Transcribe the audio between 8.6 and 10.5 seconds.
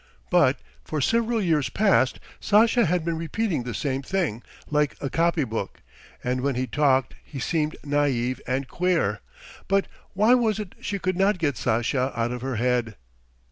queer. But why